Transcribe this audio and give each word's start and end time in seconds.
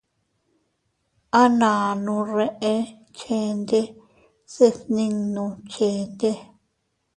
A 1.39 1.41
nannu 1.59 2.15
reʼe 2.35 2.73
chende 3.19 3.79
se 4.53 4.65
fninduu 4.77 5.51
chende. 5.71 6.31